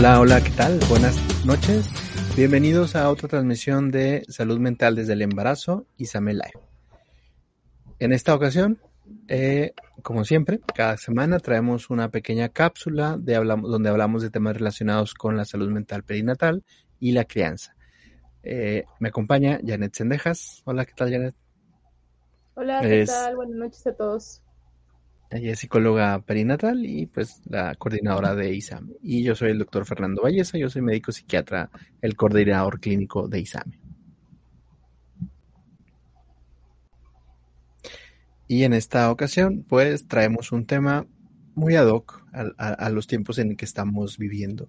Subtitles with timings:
[0.00, 0.80] Hola, hola, ¿qué tal?
[0.88, 1.86] Buenas noches.
[2.34, 6.52] Bienvenidos a otra transmisión de Salud Mental desde el Embarazo y Live.
[7.98, 8.80] En esta ocasión,
[9.28, 14.54] eh, como siempre, cada semana traemos una pequeña cápsula de hablamos, donde hablamos de temas
[14.54, 16.64] relacionados con la salud mental perinatal
[16.98, 17.76] y la crianza.
[18.42, 20.62] Eh, me acompaña Janet Sendejas.
[20.64, 21.34] Hola, ¿qué tal, Janet?
[22.54, 23.36] Hola, ¿qué tal?
[23.36, 24.42] Buenas noches a todos.
[25.30, 28.94] Ella es psicóloga perinatal y pues la coordinadora de ISAME.
[29.00, 31.70] Y yo soy el doctor Fernando Valleza, yo soy médico psiquiatra,
[32.02, 33.78] el coordinador clínico de ISAME.
[38.48, 41.06] Y en esta ocasión, pues traemos un tema
[41.54, 44.68] muy ad hoc a, los tiempos en que estamos viviendo.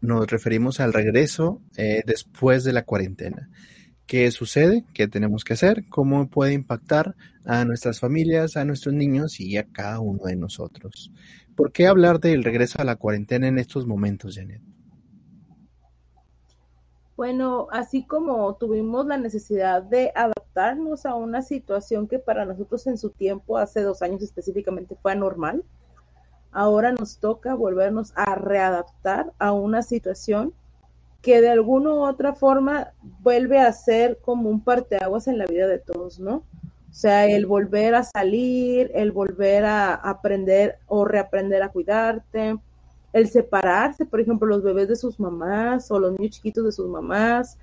[0.00, 3.50] Nos, referimos al regreso eh, después de la cuarentena
[4.06, 9.40] qué sucede, qué tenemos que hacer, cómo puede impactar a nuestras familias, a nuestros niños
[9.40, 11.12] y a cada uno de nosotros.
[11.56, 14.60] ¿Por qué hablar del regreso a la cuarentena en estos momentos, Janet?
[17.16, 22.98] Bueno, así como tuvimos la necesidad de adaptarnos a una situación que para nosotros en
[22.98, 25.64] su tiempo, hace dos años específicamente, fue anormal,
[26.50, 30.54] ahora nos toca volvernos a readaptar a una situación
[31.24, 35.66] que de alguna u otra forma vuelve a ser como un parteaguas en la vida
[35.66, 36.44] de todos, ¿no?
[36.90, 42.56] O sea, el volver a salir, el volver a aprender o reaprender a cuidarte,
[43.14, 46.88] el separarse, por ejemplo, los bebés de sus mamás o los niños chiquitos de sus
[46.88, 47.58] mamás,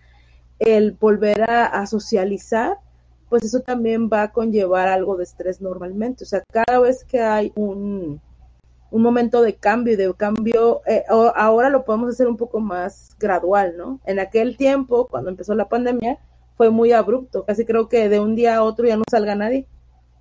[0.58, 2.78] el volver a, socializar,
[3.30, 6.23] pues eso también va a conllevar algo de estrés normalmente.
[6.23, 8.20] O sea, cada vez que hay un,
[8.92, 13.16] un momento de cambio y de cambio, eh, ahora lo podemos hacer un poco más
[13.17, 14.02] gradual, ¿no?
[14.06, 16.20] En aquel tiempo, cuando empezó la pandemia,
[16.58, 19.66] fue muy abrupto, casi creo que de un día a otro ya no salga nadie,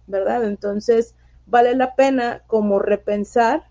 [0.06, 0.44] ¿verdad?
[0.44, 3.64] Entonces, vale la pena como repensar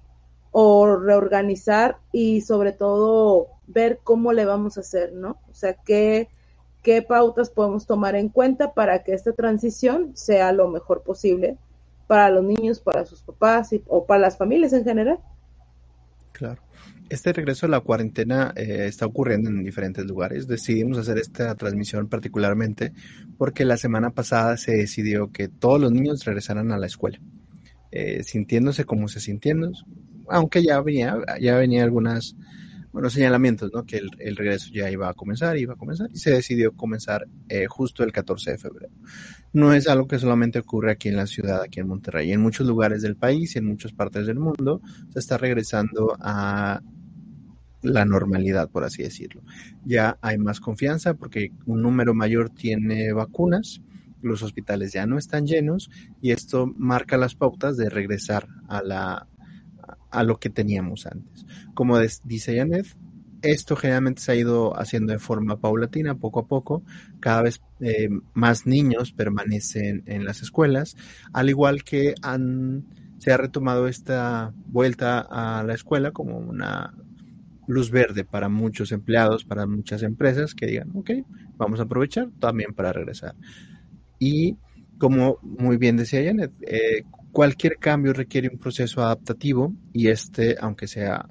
[0.51, 5.37] o reorganizar y sobre todo ver cómo le vamos a hacer, ¿no?
[5.49, 6.27] O sea, qué,
[6.83, 11.57] qué pautas podemos tomar en cuenta para que esta transición sea lo mejor posible
[12.09, 15.19] para los niños, para sus papás o para las familias en general.
[16.31, 16.59] Claro.
[17.07, 20.47] Este regreso a la cuarentena eh, está ocurriendo en diferentes lugares.
[20.47, 22.93] Decidimos hacer esta transmisión particularmente
[23.37, 27.19] porque la semana pasada se decidió que todos los niños regresaran a la escuela,
[27.91, 29.73] eh, sintiéndose como se sintieron,
[30.29, 32.35] aunque ya venía, ya venía algunas
[32.91, 33.85] bueno, señalamientos, ¿no?
[33.85, 37.67] Que el, regreso ya iba a comenzar, iba a comenzar, y se decidió comenzar eh,
[37.67, 38.93] justo el 14 de febrero.
[39.53, 42.31] No es algo que solamente ocurre aquí en la ciudad, aquí en Monterrey.
[42.31, 44.81] En muchos lugares del país y en muchas partes del mundo
[45.13, 46.81] se está regresando a
[47.81, 49.41] la normalidad, por así decirlo.
[49.85, 53.81] Ya hay más confianza porque un número mayor tiene vacunas,
[54.21, 55.89] los hospitales ya no están llenos
[56.21, 59.27] y esto marca las pautas de regresar a la
[60.11, 61.45] a lo que teníamos antes.
[61.73, 62.87] Como dice Janet,
[63.41, 66.83] esto generalmente se ha ido haciendo de forma paulatina, poco a poco.
[67.19, 70.97] Cada vez eh, más niños permanecen en las escuelas,
[71.33, 72.15] al igual que
[73.17, 76.93] se ha retomado esta vuelta a la escuela como una
[77.67, 81.11] luz verde para muchos empleados, para muchas empresas que digan, ok,
[81.55, 83.35] vamos a aprovechar también para regresar.
[84.17, 84.57] Y
[84.97, 90.87] como muy bien decía Janet, eh, Cualquier cambio requiere un proceso adaptativo y este, aunque
[90.87, 91.27] sea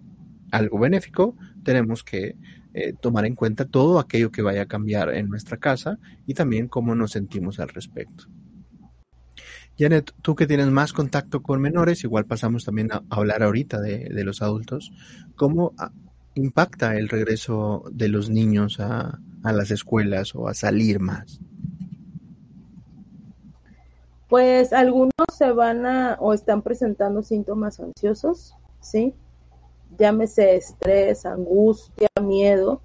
[0.51, 2.37] algo benéfico, tenemos que
[2.75, 6.69] eh, tomar en cuenta todo aquello que vaya a cambiar en nuestra casa y también
[6.69, 8.27] cómo nos sentimos al respecto.
[9.79, 14.25] Janet, tú que tienes más contacto con menores, igual pasamos también a, hablar ahorita de,
[14.25, 14.93] los adultos,
[15.37, 15.93] ¿cómo ah,
[16.35, 21.41] impacta el regreso de los niños a las escuelas o a salir más?
[24.29, 29.15] Pues algunos se van a o están presentando síntomas ansiosos, ¿sí?
[29.99, 32.83] Llámese estrés, angustia, miedo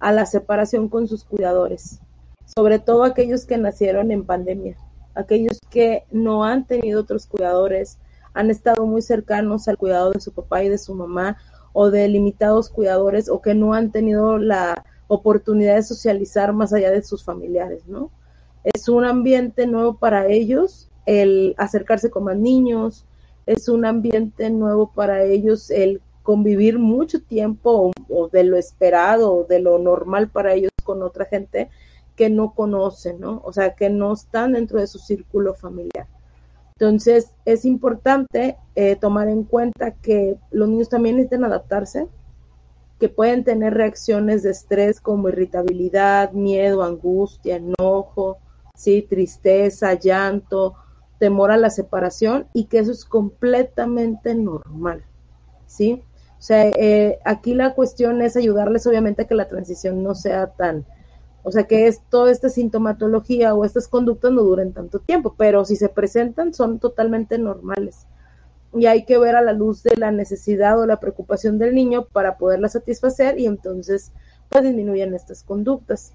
[0.00, 2.00] a la separación con sus cuidadores,
[2.44, 4.76] sobre todo aquellos que nacieron en pandemia,
[5.14, 7.98] aquellos que no han tenido otros cuidadores,
[8.34, 11.36] han estado muy cercanos al cuidado de su papá y de su mamá
[11.72, 16.90] o de limitados cuidadores o que no han tenido la oportunidad de socializar más allá
[16.90, 18.10] de sus familiares, ¿no?
[18.64, 23.04] es un ambiente nuevo para ellos el acercarse con más niños,
[23.46, 29.44] es un ambiente nuevo para ellos el convivir mucho tiempo o, de lo esperado o
[29.44, 31.70] de lo normal para ellos con otra gente
[32.14, 33.40] que no conocen, ¿no?
[33.44, 36.06] O sea, que no están dentro de su círculo familiar.
[36.78, 42.08] Entonces, es importante eh, tomar en cuenta que los niños también necesitan adaptarse,
[42.98, 48.38] que pueden tener reacciones de estrés como irritabilidad, miedo, angustia, enojo,
[48.74, 49.02] ¿sí?
[49.02, 50.74] tristeza, llanto,
[51.20, 55.04] temor a la separación y que eso es completamente normal,
[55.66, 56.02] ¿sí?
[56.38, 60.46] O sea, eh, aquí la cuestión es ayudarles obviamente a que la transición no sea
[60.48, 60.86] tan,
[61.42, 65.66] o sea, que es, toda esta sintomatología o estas conductas no duren tanto tiempo, pero
[65.66, 68.06] si se presentan son totalmente normales.
[68.72, 72.06] Y hay que ver a la luz de la necesidad o la preocupación del niño
[72.06, 74.12] para poderla satisfacer y entonces
[74.48, 76.14] pues disminuyen estas conductas.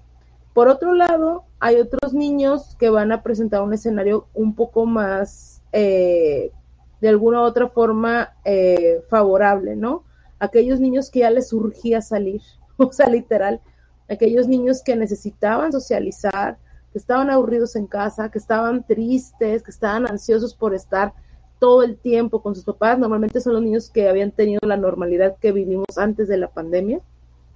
[0.52, 5.62] Por otro lado, hay otros niños que van a presentar un escenario un poco más,
[5.72, 6.52] eh,
[7.00, 10.04] de alguna u otra forma, eh, favorable, ¿no?
[10.38, 12.42] Aquellos niños que ya les surgía salir,
[12.76, 13.60] o sea, literal,
[14.08, 16.58] aquellos niños que necesitaban socializar,
[16.92, 21.14] que estaban aburridos en casa, que estaban tristes, que estaban ansiosos por estar
[21.58, 22.98] todo el tiempo con sus papás.
[22.98, 27.00] Normalmente son los niños que habían tenido la normalidad que vivimos antes de la pandemia,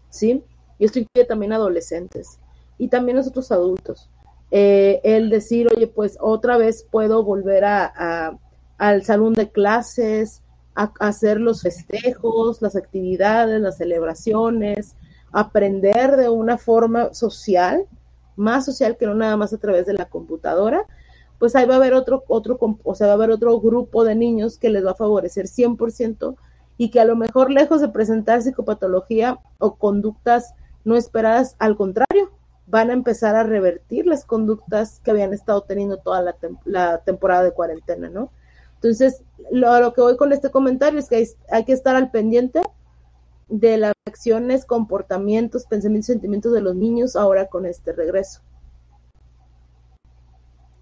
[0.08, 0.42] ¿sí?
[0.78, 2.40] Y esto incluye también adolescentes
[2.80, 4.08] y también nosotros adultos.
[4.50, 8.38] Eh, el decir, oye, pues otra vez puedo volver a,
[8.78, 10.42] al salón de clases,
[10.74, 14.96] a, hacer los festejos, las actividades, las celebraciones,
[15.30, 17.84] aprender de una forma social,
[18.36, 20.86] más social que no nada más a través de la computadora,
[21.38, 24.14] pues ahí va a haber otro, otro, o sea, va a haber otro grupo de
[24.14, 26.34] niños que les va a favorecer 100%
[26.78, 30.54] y que a lo mejor lejos de presentar psicopatología o conductas
[30.84, 32.09] no esperadas, al contrario,
[32.70, 36.22] van a empezar a revertir las conductas que habían estado teniendo toda
[36.64, 38.30] la, temporada de cuarentena, ¿no?
[38.76, 42.62] Entonces, lo, que voy con este comentario es que hay, que estar al pendiente
[43.48, 48.40] de las acciones, comportamientos, pensamientos y sentimientos de los niños ahora con este regreso.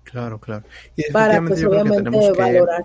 [0.05, 0.65] Claro, claro.
[0.95, 2.85] Y Para, pues, obviamente, valorar.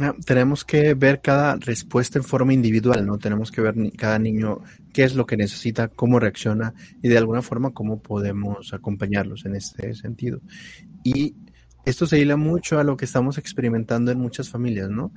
[0.00, 3.16] Ah, tenemos que ver cada respuesta en forma individual, ¿no?
[3.18, 4.58] Tenemos que ver cada niño
[4.92, 9.54] qué es lo que necesita, cómo reacciona y de alguna forma cómo podemos acompañarlos en
[9.54, 10.40] este sentido.
[11.04, 11.34] Y
[11.84, 15.12] esto se hila mucho a lo que estamos experimentando en muchas familias, ¿no?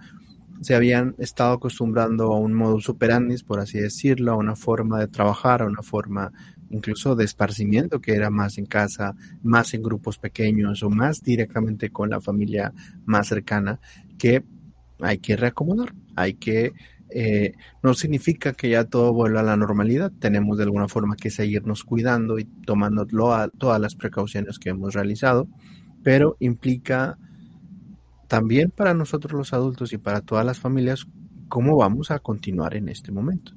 [0.61, 5.07] Se habían estado acostumbrando a un modo superandis, por así decirlo, a una forma de
[5.07, 6.31] trabajar, a una forma
[6.69, 11.89] incluso de esparcimiento que era más en casa, más en grupos pequeños o más directamente
[11.89, 12.73] con la familia
[13.05, 13.79] más cercana,
[14.17, 14.43] que
[14.99, 16.73] hay que reacomodar, hay que,
[17.09, 17.53] eh,
[17.83, 21.83] no significa que ya todo vuelva a la normalidad, tenemos de alguna forma que seguirnos
[21.83, 25.47] cuidando y tomando todas las precauciones que hemos realizado,
[26.03, 27.17] pero implica
[28.27, 31.07] también para nosotros los adultos y para todas las familias
[31.47, 33.53] cómo vamos a continuar en este momento.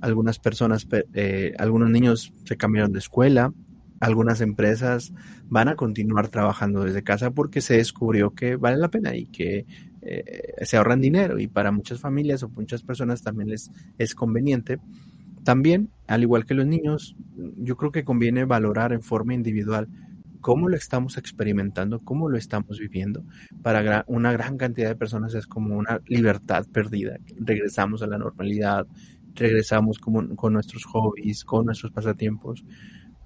[0.00, 3.52] Algunas personas, eh, algunos niños se cambiaron de escuela,
[4.00, 5.12] algunas empresas
[5.48, 9.66] van a continuar trabajando desde casa porque se descubrió que vale la pena y que
[10.04, 14.78] eh, se ahorran dinero y para muchas familias o muchas personas también les es conveniente.
[15.44, 17.16] También, al igual que los niños,
[17.56, 19.88] yo creo que conviene valorar en forma individual
[20.40, 23.24] cómo lo estamos experimentando, cómo lo estamos viviendo.
[23.62, 27.16] Para una gran cantidad de personas es como una libertad perdida.
[27.38, 28.86] Regresamos a la normalidad,
[29.34, 32.64] regresamos con nuestros hobbies, con nuestros pasatiempos.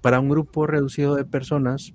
[0.01, 1.93] Para un grupo reducido de personas,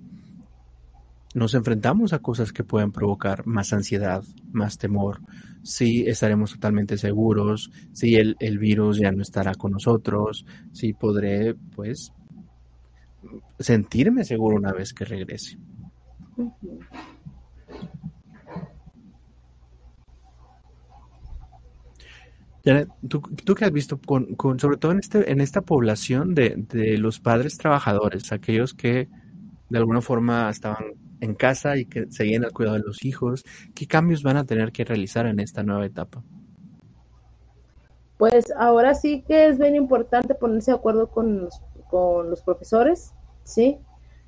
[1.35, 4.23] nos enfrentamos a cosas que pueden provocar más ansiedad,
[4.53, 5.19] más temor,
[5.63, 12.13] si estaremos totalmente seguros, si el, virus ya no estará con nosotros, si podré, pues,
[13.59, 15.57] sentirme seguro una vez que regrese.
[23.09, 26.55] ¿tú, ¿tú, qué has visto con, con, sobre todo en este en esta población de,
[26.55, 29.09] de los padres trabajadores, aquellos que
[29.69, 33.43] de alguna forma estaban en casa y que seguían al cuidado de los hijos,
[33.73, 36.23] ¿qué cambios van a tener que realizar en esta nueva etapa?
[38.17, 43.13] Pues ahora sí que es bien importante ponerse de acuerdo con los, con los profesores,
[43.43, 43.77] ¿sí?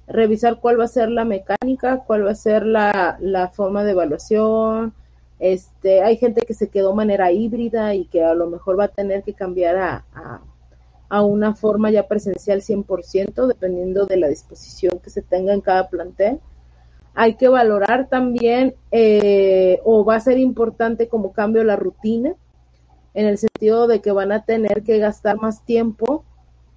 [0.08, 3.92] Revisar cuál va a ser la mecánica, cuál va a ser la, la forma de
[3.92, 4.94] evaluación.
[5.40, 8.90] Este, hay gente que se quedó manera híbrida y que a lo mejor va a
[8.90, 10.42] tener que cambiar a
[11.10, 15.90] a una forma ya presencial 100%, dependiendo de la disposición que se tenga en cada
[15.90, 16.40] plantel.
[17.20, 22.36] Hay que valorar también, eh, o va a ser importante como cambio la rutina,
[23.14, 26.24] en el sentido de que van a tener que gastar más tiempo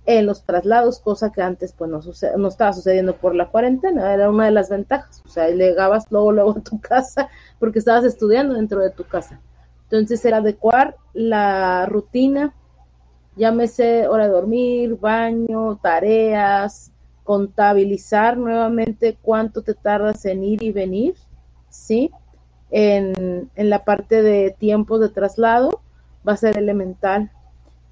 [0.06, 2.00] en los traslados, cosa que antes pues no,
[2.38, 6.32] no estaba sucediendo por la cuarentena, era una de las ventajas, o sea, llegabas luego,
[6.32, 7.28] luego a tu casa
[7.58, 9.40] porque estabas estudiando dentro de tu casa.
[9.84, 12.54] Entonces era adecuar la rutina
[13.36, 16.92] llámese hora de dormir, baño, tareas,
[17.30, 21.14] contabilizar nuevamente cuánto te tardas en ir y venir,
[21.68, 22.10] ¿sí?
[22.72, 25.80] En, la parte de tiempos de traslado
[26.28, 27.30] va a ser elemental.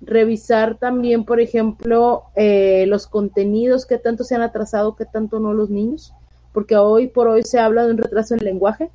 [0.01, 5.53] Revisar también, por ejemplo, eh, los contenidos que tanto se han atrasado, que tanto no
[5.53, 6.13] los niños,
[6.53, 8.91] porque hoy por hoy se habla de un retraso en lenguaje,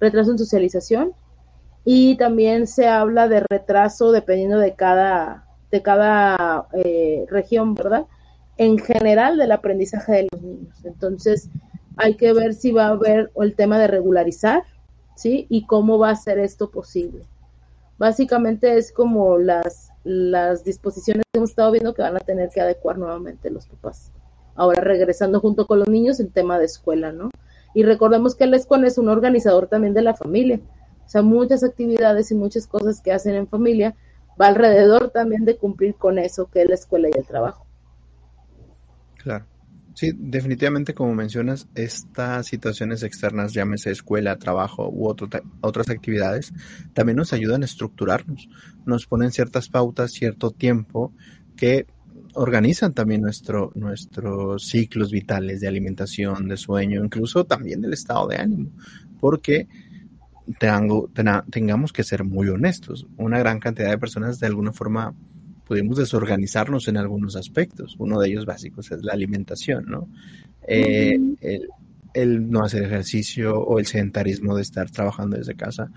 [0.00, 1.12] retraso en socialización,
[1.84, 8.06] y también se habla de retraso dependiendo de cada, de cada eh, región, ¿verdad?
[8.58, 10.84] En general del aprendizaje de los niños.
[10.84, 11.48] Entonces,
[11.96, 14.62] hay que ver si va a haber el tema de regularizar,
[15.16, 15.46] ¿sí?
[15.48, 17.24] Y cómo va a ser esto posible.
[17.98, 22.60] Básicamente es como las, las disposiciones que hemos estado viendo que van a tener que
[22.60, 24.12] adecuar nuevamente los papás.
[24.54, 27.30] Ahora regresando junto con los niños el tema de escuela, ¿no?
[27.74, 30.60] Y recordemos que la escuela es un organizador también de la familia.
[31.04, 33.96] O sea, muchas actividades y muchas cosas que hacen en familia
[34.40, 37.67] va alrededor también de cumplir con eso que es la escuela y el trabajo.
[39.28, 39.44] Claro.
[39.92, 46.54] Sí, definitivamente como mencionas, estas situaciones externas, llámese escuela, trabajo u otras actividades,
[46.94, 48.48] también nos ayudan a estructurarnos,
[48.86, 51.12] nos ponen ciertas pautas, cierto tiempo
[51.56, 51.86] que
[52.32, 58.36] organizan también nuestro, nuestros ciclos vitales de alimentación, de sueño, incluso también del estado de
[58.36, 58.70] ánimo,
[59.20, 59.68] porque
[61.50, 63.06] tengamos que ser muy honestos.
[63.18, 65.14] Una gran cantidad de personas de alguna forma
[65.68, 67.94] pudimos desorganizarnos en algunos aspectos.
[67.98, 70.08] Uno de ellos básicos es la alimentación, ¿no?
[70.66, 71.20] Eh,
[72.14, 75.90] el, no hacer ejercicio o el sedentarismo de estar trabajando desde casa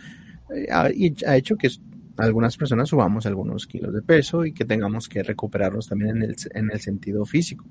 [0.54, 1.70] eh, ha, ha, hecho que
[2.18, 6.36] algunas personas subamos algunos kilos de peso y que tengamos que recuperarnos también en el,
[6.54, 7.66] en el sentido físico.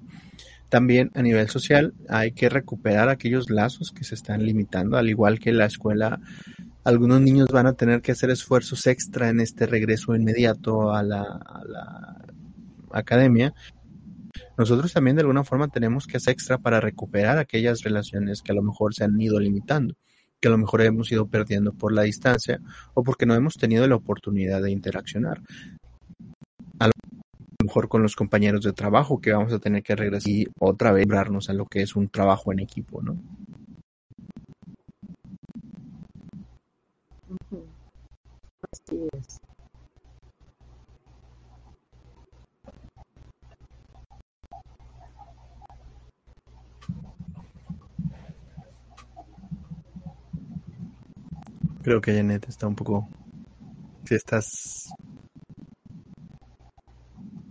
[0.70, 5.38] También a nivel social hay que recuperar aquellos lazos que se están limitando, al igual
[5.38, 6.20] que la escuela
[6.84, 11.40] algunos niños van a tener que hacer esfuerzos extra en este regreso inmediato a la,
[12.92, 13.54] academia.
[14.58, 18.54] Nosotros también de alguna forma tenemos que hacer extra para recuperar aquellas relaciones que a
[18.54, 19.94] lo mejor se han ido limitando,
[20.40, 22.60] que a lo mejor hemos ido perdiendo por la distancia
[22.94, 25.40] o porque no hemos tenido la oportunidad de interaccionar.
[26.80, 26.92] A lo
[27.62, 31.06] mejor con los compañeros de trabajo que vamos a tener que regresar y otra vez
[31.10, 33.22] a lo que es un trabajo en equipo, ¿no?
[38.72, 39.40] Así es.
[51.82, 53.08] Creo que Janet está un poco.
[54.04, 54.92] Si estás.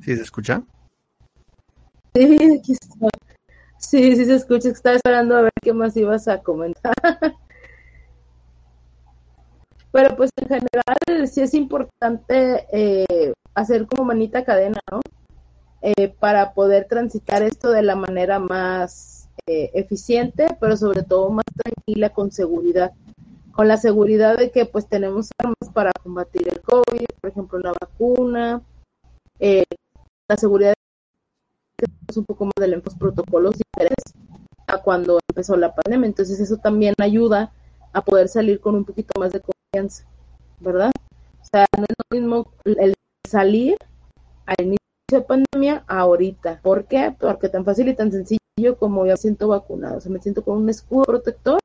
[0.01, 0.63] ¿Sí se escucha?
[2.15, 3.07] Sí, aquí está.
[3.79, 4.69] Sí, sí se escucha.
[4.69, 6.93] Estaba esperando a ver qué más ibas a comentar.
[9.99, 15.01] Pero pues en general sí es importante eh, hacer como manita cadena, ¿no?
[15.81, 21.43] Eh, para poder transitar esto de la manera más eh, eficiente, pero sobre todo más
[21.53, 22.93] tranquila, con seguridad.
[23.51, 27.73] Con la seguridad de que pues tenemos armas para combatir el COVID, por ejemplo la
[27.73, 28.61] vacuna,
[29.37, 30.75] la seguridad de
[31.77, 34.13] que tenemos un poco más de los protocolos diferentes
[34.67, 36.07] a cuando empezó la pandemia.
[36.07, 37.51] Entonces eso también ayuda
[37.91, 39.41] a poder salir con un poquito más de
[40.59, 40.91] ¿verdad?
[41.41, 42.93] O sea, no es lo mismo el
[43.27, 43.77] salir
[44.45, 44.77] al inicio
[45.11, 46.59] de pandemia ahorita.
[46.61, 47.15] ¿Por qué?
[47.19, 48.39] Porque tan fácil y tan sencillo
[48.79, 51.59] como yo me siento vacunado, o sea, me siento con un escudo protector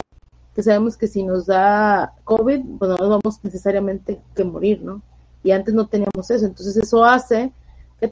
[0.54, 5.02] que sabemos que si nos da COVID, pues no vamos necesariamente que morir, ¿no?
[5.42, 7.52] Y antes no teníamos eso, entonces eso hace
[7.99, 8.11] que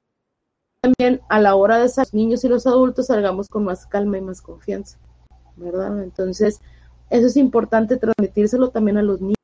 [0.80, 4.18] también a la hora de salir, los niños y los adultos salgamos con más calma
[4.18, 4.98] y más confianza,
[5.56, 6.02] ¿verdad?
[6.02, 6.60] Entonces,
[7.10, 9.36] eso es importante transmitírselo también a los niños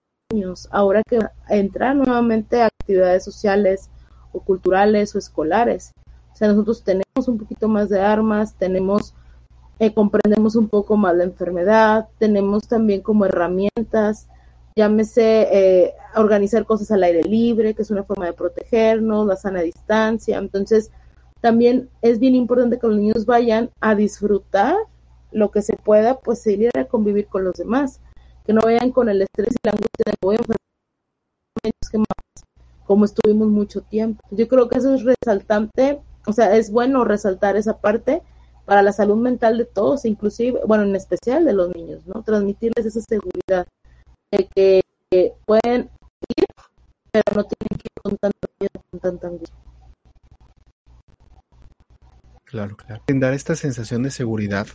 [0.70, 1.18] ahora que
[1.48, 3.88] entrar nuevamente a actividades sociales
[4.32, 5.94] o culturales o escolares.
[6.34, 9.14] O sea, nosotros tenemos un poquito más de armas, tenemos,
[9.78, 14.28] eh, comprendemos un poco más la enfermedad, tenemos también como herramientas,
[14.76, 19.62] llámese eh, organizar cosas al aire libre, que es una forma de protegernos, la sana
[19.62, 20.36] distancia.
[20.36, 20.90] Entonces,
[21.40, 24.76] también es bien importante que los niños vayan a disfrutar
[25.32, 28.02] lo que se pueda, pues ir a convivir con los demás
[28.48, 30.38] que no vayan con el estrés y la angustia de voy a
[31.62, 32.06] enfermar,
[32.86, 34.24] como estuvimos mucho tiempo.
[34.30, 38.22] Yo creo que eso es resaltante, o sea, es bueno resaltar esa parte
[38.64, 42.22] para la salud mental de todos, inclusive, bueno, en especial de los niños, ¿no?
[42.22, 43.66] Transmitirles esa seguridad
[44.30, 44.82] de que
[45.44, 45.90] pueden
[46.34, 46.46] ir,
[47.12, 49.56] pero no tienen que ir con tanto miedo, con tanta angustia.
[52.44, 53.02] Claro, claro.
[53.08, 54.66] En dar esta sensación de seguridad,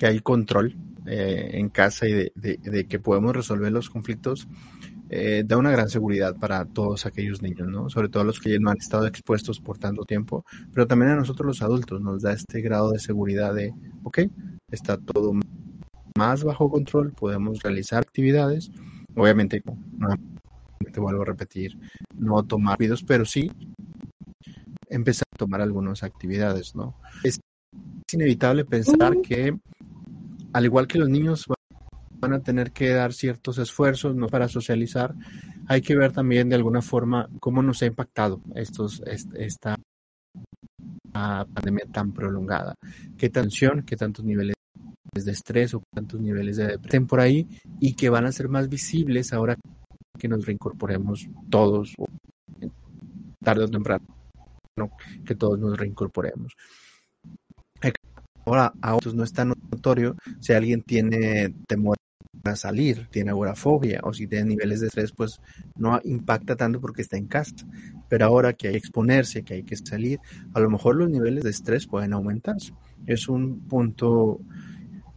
[0.00, 4.48] que hay control eh, en casa y de, que podemos resolver los conflictos,
[5.10, 7.90] eh, da una gran seguridad para todos aquellos niños, ¿no?
[7.90, 11.46] Sobre todo los que no han estado expuestos por tanto tiempo, pero también a nosotros
[11.46, 14.20] los adultos nos da este grado de seguridad de, ok,
[14.70, 15.34] está todo
[16.16, 18.70] más bajo control, podemos realizar actividades,
[19.14, 19.62] obviamente,
[19.98, 20.08] no,
[20.90, 21.78] te vuelvo a repetir,
[22.16, 23.52] no tomar ruidos, pero sí
[24.88, 26.96] empezar a tomar algunas actividades, ¿no?
[27.22, 27.38] Es
[28.10, 29.54] inevitable pensar que
[30.52, 31.46] al igual que los niños
[32.20, 34.26] van a tener que dar ciertos esfuerzos ¿no?
[34.26, 35.14] para socializar,
[35.66, 39.02] hay que ver también de alguna forma cómo nos ha impactado estos,
[39.34, 39.76] esta
[41.12, 42.74] pandemia tan prolongada.
[43.16, 44.54] Qué tensión, qué tantos niveles
[45.12, 47.46] de estrés o tantos niveles de depresión por ahí
[47.80, 49.56] y que van a ser más visibles ahora
[50.18, 51.94] que nos reincorporemos todos,
[53.42, 54.04] tarde o temprano,
[55.24, 56.54] que todos nos reincorporemos.
[58.46, 59.52] Ahora, a otros no es tan
[60.40, 61.96] si alguien tiene temor
[62.44, 65.40] a salir, tiene agorafobia o si tiene niveles de estrés, pues
[65.76, 67.54] no impacta tanto porque está en casa.
[68.08, 70.20] Pero ahora que hay que exponerse, que hay que salir,
[70.54, 72.72] a lo mejor los niveles de estrés pueden aumentarse.
[73.06, 74.40] Es un punto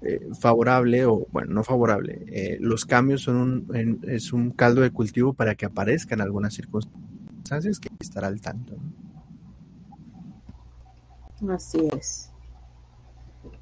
[0.01, 2.25] eh, favorable o, bueno, no favorable.
[2.27, 7.79] Eh, los cambios son un, es un caldo de cultivo para que aparezcan algunas circunstancias
[7.79, 8.75] que hay que estar al tanto.
[11.49, 12.32] Así es.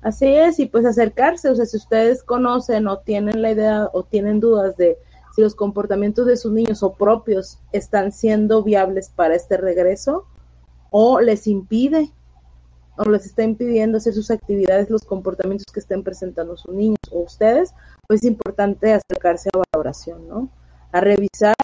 [0.02, 4.04] Así es, y pues acercarse, o sea, si ustedes conocen o tienen la idea o
[4.04, 4.98] tienen dudas de
[5.36, 10.26] si los comportamientos de sus niños o propios están siendo viables para este regreso
[10.90, 12.12] o les impide
[12.98, 17.20] o les está impidiendo hacer sus actividades, los comportamientos que estén presentando sus niños o
[17.20, 17.74] ustedes,
[18.08, 20.50] pues es importante acercarse a valoración, ¿no?
[20.92, 21.56] A revisar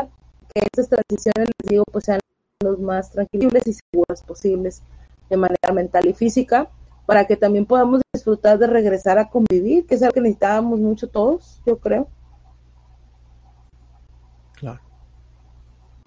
[0.53, 2.19] que estas transiciones, les digo, pues sean
[2.63, 4.81] los más tranquilos y seguras posibles
[5.29, 6.69] de manera mental y física
[7.07, 11.07] para que también podamos disfrutar de regresar a convivir, que es algo que necesitábamos mucho
[11.07, 12.09] todos, yo creo.
[14.55, 14.81] Claro.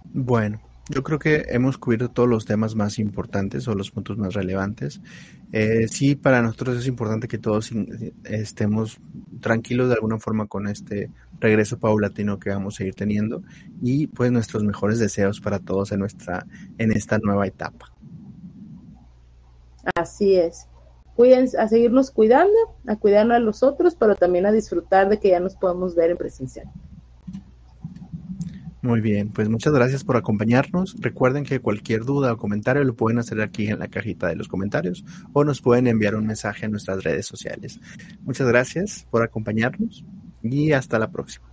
[0.05, 4.35] Bueno, yo creo que hemos cubierto todos los temas más importantes o los puntos más
[4.35, 5.01] relevantes.
[5.53, 7.71] Eh, sí, para nosotros es importante que todos
[8.25, 9.01] estemos
[9.41, 13.43] tranquilos de alguna forma con este regreso paulatino que vamos a ir teniendo
[13.81, 16.45] y pues nuestros mejores deseos para todos en nuestra
[16.77, 17.91] en esta nueva etapa.
[19.95, 20.70] Así es
[21.21, 25.29] cuídense, a seguirnos cuidando, a cuidarnos a los otros, pero también a disfrutar de que
[25.29, 26.67] ya nos podemos ver en presencial.
[28.81, 30.97] Muy bien, pues muchas gracias por acompañarnos.
[30.99, 34.49] Recuerden que cualquier duda o comentario lo pueden hacer aquí en la cajita de los
[34.49, 35.05] comentarios
[35.35, 37.79] o nos pueden enviar un mensaje a nuestras redes sociales.
[38.23, 40.03] Muchas gracias por acompañarnos
[40.43, 41.50] y hasta la próxima.